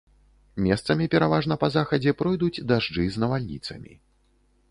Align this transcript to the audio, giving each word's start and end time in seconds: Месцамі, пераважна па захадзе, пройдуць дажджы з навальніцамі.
Месцамі, 0.67 1.05
пераважна 1.15 1.57
па 1.65 1.69
захадзе, 1.75 2.13
пройдуць 2.21 2.63
дажджы 2.71 3.03
з 3.17 3.23
навальніцамі. 3.25 3.93